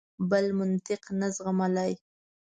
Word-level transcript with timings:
بل 0.29 0.45
منطق 0.59 1.01
نه 1.19 1.27
زغملای. 1.37 1.93